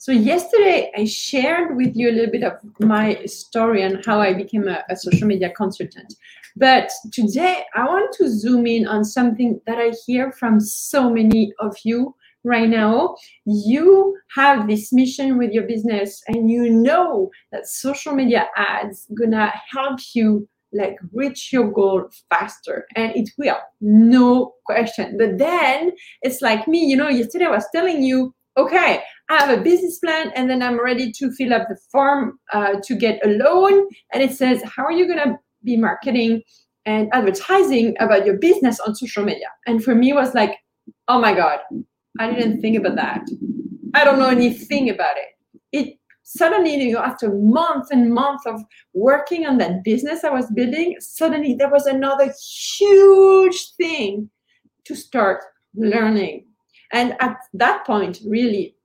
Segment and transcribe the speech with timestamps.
[0.00, 4.32] So yesterday I shared with you a little bit of my story and how I
[4.32, 6.14] became a, a, social media consultant.
[6.56, 11.52] But today I want to zoom in on something that I hear from so many
[11.58, 12.14] of you
[12.44, 13.16] right now.
[13.44, 19.52] You have this mission with your business and you know that social media ads gonna
[19.68, 25.90] help you like reach your goal faster and it will no question but then
[26.20, 29.98] it's like me you know yesterday i was telling you okay, I have a business
[30.00, 33.86] plan and then I'm ready to fill up the form uh, to get a loan.
[34.12, 36.42] And it says, how are you going to be marketing
[36.84, 39.46] and advertising about your business on social media?
[39.66, 40.56] And for me, was like,
[41.06, 41.60] oh my God,
[42.18, 43.22] I didn't think about that.
[43.94, 45.28] I don't know anything about it.
[45.72, 48.60] It suddenly, you know, after months and months of
[48.92, 52.32] working on that business I was building, suddenly there was another
[52.76, 54.30] huge thing
[54.84, 56.47] to start learning
[56.92, 58.76] and at that point, really,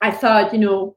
[0.00, 0.96] I thought, you know,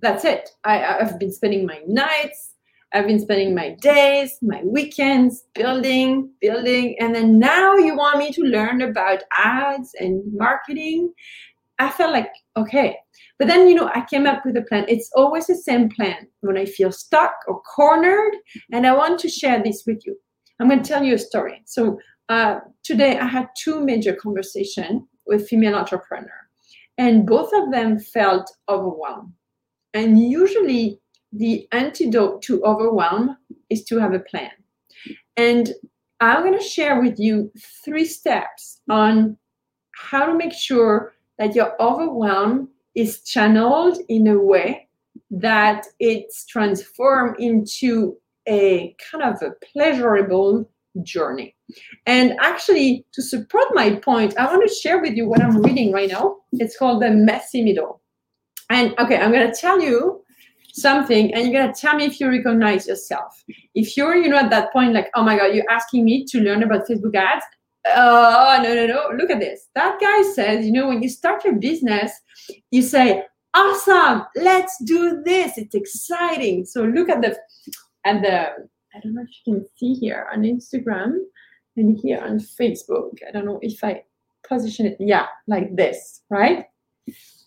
[0.00, 0.50] that's it.
[0.64, 2.54] I, I've been spending my nights,
[2.92, 6.96] I've been spending my days, my weekends building, building.
[6.98, 11.12] And then now you want me to learn about ads and marketing.
[11.78, 12.96] I felt like, okay.
[13.38, 14.86] But then, you know, I came up with a plan.
[14.88, 18.34] It's always the same plan when I feel stuck or cornered.
[18.72, 20.16] And I want to share this with you.
[20.58, 21.62] I'm going to tell you a story.
[21.66, 21.98] So
[22.30, 26.48] uh, today I had two major conversations with female entrepreneur.
[26.96, 29.32] And both of them felt overwhelmed.
[29.94, 31.00] And usually
[31.32, 33.36] the antidote to overwhelm
[33.70, 34.50] is to have a plan.
[35.36, 35.72] And
[36.20, 37.52] I'm going to share with you
[37.84, 39.36] three steps on
[39.94, 44.88] how to make sure that your overwhelm is channeled in a way
[45.30, 48.16] that it's transformed into
[48.48, 50.68] a kind of a pleasurable
[51.02, 51.54] journey.
[52.06, 55.92] And actually, to support my point, I want to share with you what I'm reading
[55.92, 56.36] right now.
[56.52, 58.00] It's called The Messy Middle.
[58.70, 60.24] And okay, I'm going to tell you
[60.72, 63.42] something and you're going to tell me if you recognize yourself.
[63.74, 66.40] If you're, you know, at that point, like, oh my God, you're asking me to
[66.40, 67.44] learn about Facebook ads.
[67.86, 69.16] Oh, no, no, no.
[69.16, 69.68] Look at this.
[69.74, 72.12] That guy says, you know, when you start your business,
[72.70, 73.24] you say,
[73.54, 75.56] awesome, let's do this.
[75.56, 76.64] It's exciting.
[76.66, 77.36] So look at the,
[78.04, 78.50] at the,
[78.94, 81.18] I don't know if you can see here on Instagram
[81.78, 83.18] and here on Facebook.
[83.26, 84.02] I don't know if I
[84.46, 86.66] position it, yeah, like this, right?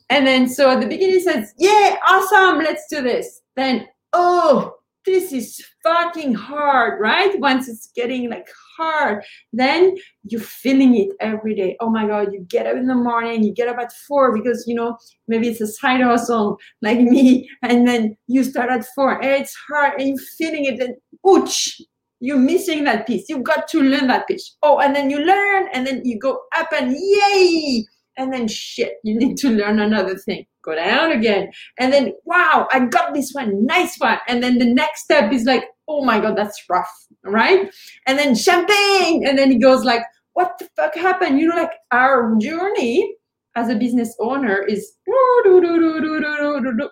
[0.10, 3.42] And then so at the beginning it says, yeah, awesome, let's do this.
[3.56, 4.76] Then, oh,
[5.06, 7.40] this is fucking hard, right?
[7.40, 8.48] Once it's getting like
[8.78, 11.76] hard, then you're feeling it every day.
[11.80, 14.66] Oh my God, you get up in the morning, you get up at four because,
[14.68, 19.20] you know, maybe it's a side hustle like me, and then you start at four
[19.20, 20.96] and it's hard and you're feeling it, and
[21.28, 21.82] ouch,
[22.22, 23.28] you're missing that piece.
[23.28, 24.56] You've got to learn that piece.
[24.62, 27.84] Oh, and then you learn, and then you go up and yay,
[28.16, 30.46] and then shit, you need to learn another thing.
[30.64, 34.20] Go down again, and then wow, I got this one, nice one.
[34.28, 37.74] And then the next step is like, oh my god, that's rough, right?
[38.06, 41.40] And then champagne, and then he goes like, what the fuck happened?
[41.40, 43.16] You know, like our journey
[43.56, 44.94] as a business owner is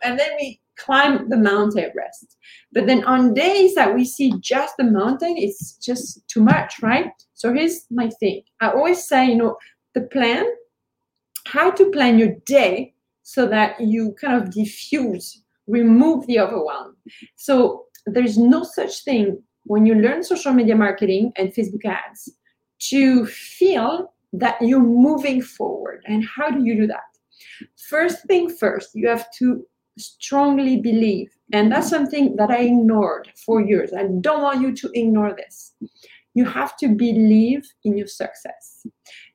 [0.04, 2.38] and then we climb the Mount Everest.
[2.72, 7.12] But then on days that we see just the mountain, it's just too much, right?
[7.34, 8.44] So here's my thing.
[8.62, 9.58] I always say, you know,
[9.94, 10.46] the plan,
[11.48, 16.96] how to plan your day so that you kind of diffuse, remove the overwhelm.
[17.36, 22.30] So there's no such thing when you learn social media marketing and Facebook ads
[22.80, 26.04] to feel that you're moving forward.
[26.06, 27.04] And how do you do that?
[27.90, 29.66] First thing first, you have to
[30.00, 33.94] strongly believe, and that's something that I ignored for years.
[33.94, 35.74] I don't want you to ignore this.
[36.34, 38.86] You have to believe in your success.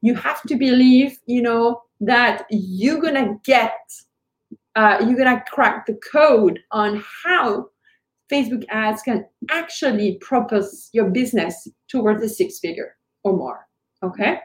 [0.00, 3.76] You have to believe, you know, that you're gonna get,
[4.76, 7.68] uh, you're gonna crack the code on how
[8.32, 13.66] Facebook ads can actually propose your business towards a six figure or more.
[14.02, 14.38] Okay.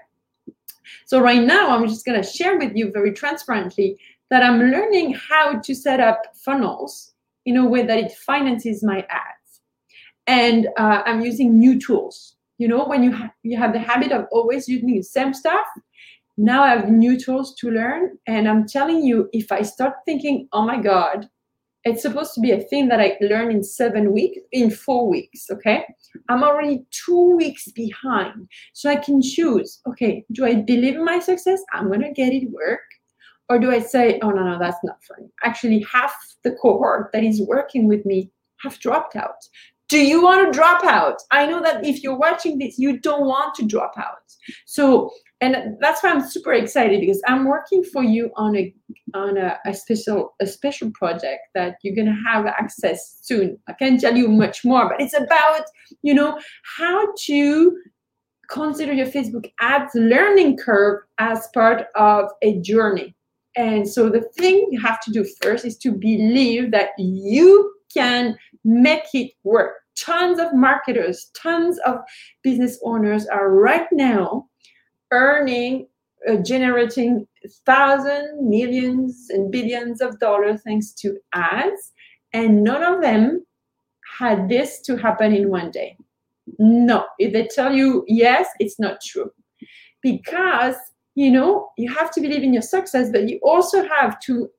[1.05, 5.15] So right now, I'm just going to share with you very transparently that I'm learning
[5.15, 7.13] how to set up funnels
[7.45, 9.61] in a way that it finances my ads.
[10.27, 12.35] And uh, I'm using new tools.
[12.57, 15.65] You know, when you, ha- you have the habit of always using the same stuff,
[16.37, 18.17] now I have new tools to learn.
[18.27, 21.27] And I'm telling you, if I start thinking, oh my God,
[21.85, 25.47] it's supposed to be a thing that I learn in seven weeks, in four weeks,
[25.49, 25.85] okay?
[26.27, 28.49] I'm already two weeks behind.
[28.73, 31.61] So I can choose, okay, do I believe in my success?
[31.73, 32.81] I'm gonna get it work.
[33.49, 35.29] Or do I say, oh, no, no, that's not for me?
[35.43, 36.13] Actually, half
[36.43, 38.31] the cohort that is working with me
[38.61, 39.43] have dropped out.
[39.89, 41.19] Do you want to drop out?
[41.31, 44.17] I know that if you're watching this, you don't want to drop out.
[44.65, 45.09] So,
[45.41, 48.73] and that's why I'm super excited because I'm working for you on a
[49.15, 53.57] on a, a special a special project that you're gonna have access soon.
[53.67, 55.63] I can't tell you much more, but it's about
[56.03, 56.39] you know
[56.77, 57.77] how to
[58.49, 63.15] consider your Facebook ads learning curve as part of a journey.
[63.59, 68.37] And so the thing you have to do first is to believe that you can
[68.63, 69.73] make it work.
[69.97, 71.97] Tons of marketers, tons of
[72.41, 74.47] business owners are right now
[75.11, 75.87] earning,
[76.29, 77.27] uh, generating
[77.65, 81.91] thousands, millions, and billions of dollars thanks to ads.
[82.31, 83.45] And none of them
[84.17, 85.97] had this to happen in one day.
[86.59, 89.31] No, if they tell you yes, it's not true.
[90.01, 90.77] Because,
[91.15, 94.49] you know, you have to believe in your success, but you also have to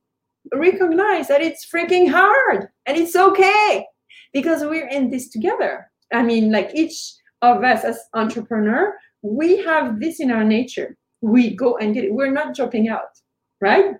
[0.53, 3.85] recognize that it's freaking hard and it's okay
[4.33, 5.89] because we're in this together.
[6.13, 10.97] I mean, like each of us as entrepreneur, we have this in our nature.
[11.21, 12.13] We go and get it.
[12.13, 13.19] We're not dropping out,
[13.59, 13.95] right?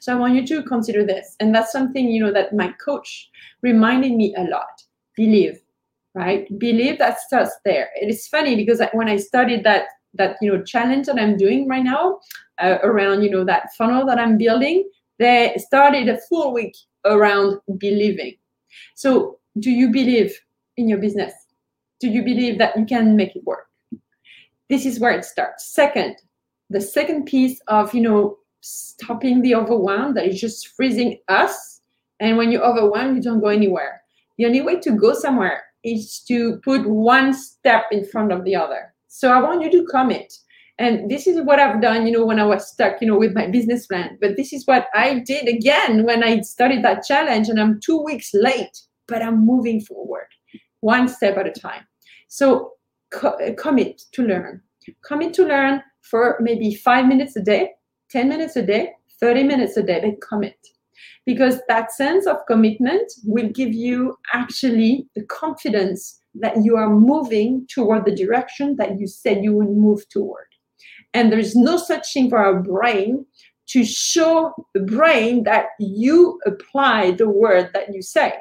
[0.00, 1.36] So I want you to consider this.
[1.40, 3.30] And that's something, you know, that my coach
[3.62, 4.82] reminded me a lot.
[5.16, 5.60] Believe,
[6.14, 6.46] right?
[6.58, 7.90] Believe that starts there.
[8.00, 11.68] It is funny because when I studied that that you know challenge that I'm doing
[11.68, 12.20] right now
[12.60, 14.88] uh, around you know that funnel that I'm building,
[15.18, 18.36] they started a full week around believing.
[18.94, 20.38] So, do you believe
[20.76, 21.32] in your business?
[22.00, 23.68] Do you believe that you can make it work?
[24.68, 25.66] This is where it starts.
[25.66, 26.16] Second,
[26.70, 31.80] the second piece of you know stopping the overwhelm that is just freezing us.
[32.20, 34.02] And when you're overwhelmed, you don't go anywhere.
[34.38, 38.54] The only way to go somewhere is to put one step in front of the
[38.54, 38.91] other.
[39.14, 40.32] So I want you to commit.
[40.78, 43.34] And this is what I've done, you know, when I was stuck, you know, with
[43.34, 44.16] my business plan.
[44.22, 47.50] But this is what I did again when I started that challenge.
[47.50, 48.74] And I'm two weeks late,
[49.06, 50.28] but I'm moving forward
[50.80, 51.86] one step at a time.
[52.28, 52.72] So
[53.10, 54.62] co- commit to learn.
[55.04, 57.72] Commit to learn for maybe five minutes a day,
[58.10, 60.56] 10 minutes a day, 30 minutes a day, but commit
[61.26, 67.66] because that sense of commitment will give you actually the confidence that you are moving
[67.68, 70.46] toward the direction that you said you would move toward.
[71.14, 73.26] And there's no such thing for our brain
[73.68, 78.32] to show the brain that you apply the word that you say.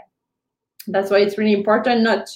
[0.88, 2.28] That's why it's really important not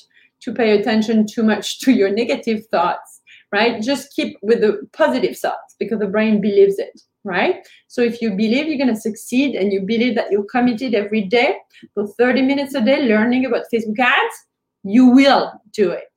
[0.42, 3.22] to pay attention too much to your negative thoughts,
[3.52, 3.81] right?
[3.81, 7.68] Just keep with the positive thoughts because the brain believes it right?
[7.88, 11.22] So if you believe you're going to succeed and you believe that you're committed every
[11.22, 11.57] day
[11.94, 14.46] for 30 minutes a day learning about Facebook ads,
[14.85, 16.09] you will do it.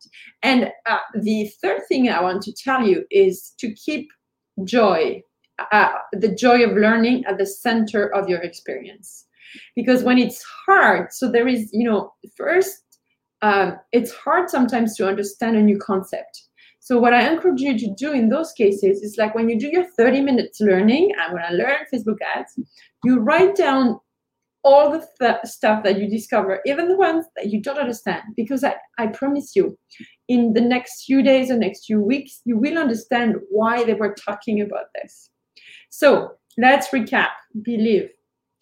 [0.43, 4.09] And uh, the third thing I want to tell you is to keep
[4.65, 5.23] joy,
[5.73, 9.25] uh, the joy of learning at the center of your experience.
[9.75, 12.83] Because when it's hard, so there is, you know, first,
[13.43, 16.49] um, it's hard sometimes to understand a new concept
[16.89, 19.69] so what I encourage you to do in those cases is like when you do
[19.69, 22.59] your 30 minutes learning, I'm to learn Facebook ads,
[23.05, 24.01] you write down
[24.65, 28.65] all the th- stuff that you discover, even the ones that you don't understand, because
[28.65, 29.79] I, I promise you,
[30.29, 34.15] in the next few days or next few weeks, you will understand why they were
[34.15, 35.31] talking about this.
[35.91, 37.29] So let's recap.
[37.63, 38.11] Believe.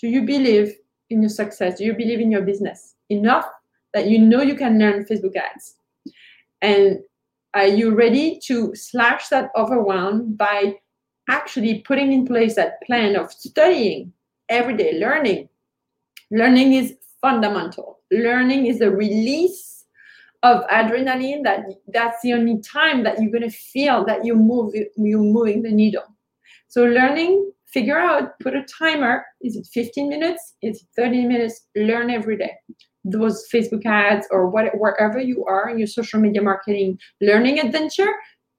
[0.00, 0.74] Do you believe
[1.10, 1.78] in your success?
[1.78, 3.46] Do you believe in your business enough
[3.94, 5.76] that you know you can learn Facebook ads?
[6.62, 7.00] And
[7.54, 10.74] are you ready to slash that overwhelm by
[11.28, 14.12] actually putting in place that plan of studying
[14.48, 15.48] every day, learning?
[16.30, 18.00] Learning is fundamental.
[18.10, 19.84] Learning is a release
[20.42, 24.74] of adrenaline that that's the only time that you're going to feel that you move
[24.96, 26.04] you're moving the needle.
[26.68, 29.24] So learning figure out put a timer.
[29.42, 30.54] Is it 15 minutes?
[30.62, 31.66] Is it 30 minutes?
[31.74, 32.52] Learn every day.
[33.04, 38.12] Those Facebook ads or what, wherever you are in your social media marketing learning adventure,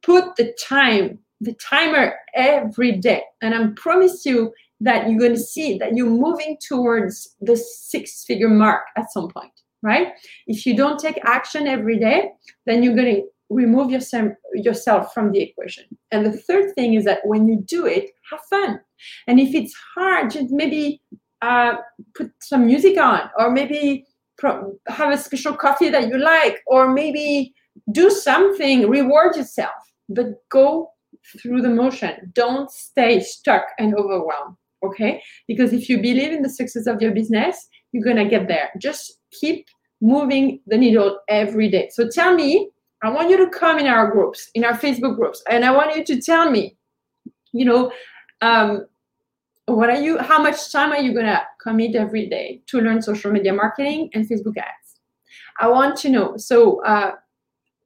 [0.04, 3.24] put the time, the timer every day.
[3.42, 8.24] And I promise you that you're going to see that you're moving towards the six
[8.26, 10.10] figure mark at some point, right?
[10.46, 12.30] If you don't take action every day,
[12.66, 15.86] then you're going to remove yourself, from the equation.
[16.12, 18.80] And the third thing is that when you do it, have fun.
[19.28, 21.02] And if it's hard, just maybe
[21.42, 21.78] uh,
[22.14, 24.06] put some music on or maybe
[24.42, 27.54] have a special coffee that you like, or maybe
[27.92, 29.74] do something, reward yourself,
[30.10, 30.92] but go
[31.42, 32.32] through the motion.
[32.34, 34.56] Don't stay stuck and overwhelmed.
[34.84, 35.22] Okay?
[35.48, 38.70] Because if you believe in the success of your business, you're going to get there.
[38.80, 39.66] Just keep
[40.02, 41.90] moving the needle every day.
[41.92, 42.70] So tell me,
[43.04, 45.96] I want you to come in our groups, in our Facebook groups, and I want
[45.96, 46.78] you to tell me,
[47.54, 47.92] you know,
[48.42, 48.86] um,
[49.66, 53.02] what are you how much time are you going to commit every day to learn
[53.02, 54.88] social media marketing and facebook ads
[55.60, 56.38] I want to know.
[56.38, 57.14] So uh,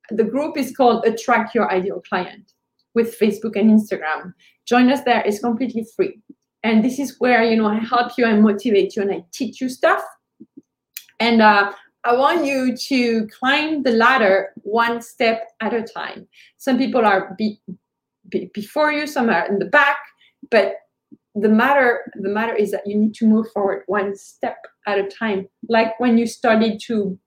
[0.09, 2.53] the group is called Attract Your Ideal Client
[2.93, 4.33] with Facebook and Instagram.
[4.65, 5.21] Join us there.
[5.25, 6.19] It's completely free.
[6.63, 9.61] And this is where you know I help you and motivate you and I teach
[9.61, 10.03] you stuff.
[11.19, 11.71] And uh,
[12.03, 16.27] I want you to climb the ladder one step at a time.
[16.57, 17.59] Some people are be,
[18.29, 19.97] be, before you, some are in the back,
[20.49, 20.75] but
[21.35, 25.07] the matter the matter is that you need to move forward one step at a
[25.07, 25.47] time.
[25.69, 27.17] Like when you started to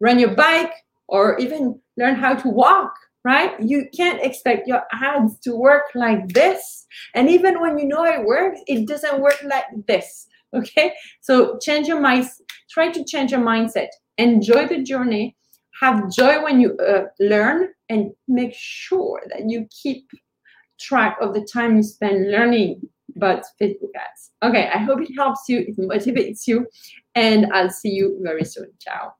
[0.00, 0.72] run your bike
[1.08, 2.94] or even learn how to walk,
[3.24, 3.58] right?
[3.60, 6.86] You can't expect your ads to work like this.
[7.14, 10.26] And even when you know it works, it doesn't work like this.
[10.54, 10.92] Okay.
[11.22, 12.28] So change your mind,
[12.68, 13.88] try to change your mindset
[14.18, 15.36] enjoy the journey
[15.80, 20.08] have joy when you uh, learn and make sure that you keep
[20.80, 22.80] track of the time you spend learning
[23.16, 26.66] about facebook ads okay i hope it helps you it motivates you
[27.14, 29.12] and i'll see you very soon ciao